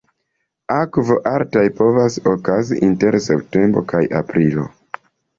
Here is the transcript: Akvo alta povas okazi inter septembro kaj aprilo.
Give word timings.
Akvo 0.75 1.17
alta 1.31 1.65
povas 1.81 2.17
okazi 2.31 2.79
inter 2.87 3.17
septembro 3.25 3.83
kaj 3.93 4.01
aprilo. 4.21 4.65